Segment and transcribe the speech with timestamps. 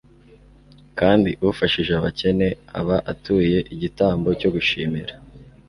[0.99, 2.47] kandi ufashije abakene,
[2.79, 5.13] aba atuye igitambo cyo gushimira